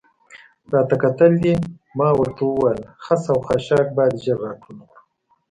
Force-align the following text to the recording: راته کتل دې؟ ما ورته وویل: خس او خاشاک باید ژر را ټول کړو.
راته 0.73 0.95
کتل 1.03 1.31
دې؟ 1.43 1.53
ما 1.97 2.09
ورته 2.19 2.41
وویل: 2.45 2.81
خس 3.03 3.21
او 3.31 3.37
خاشاک 3.47 3.87
باید 3.97 4.21
ژر 4.23 4.37
را 4.45 4.53
ټول 4.61 4.77
کړو. 4.91 4.99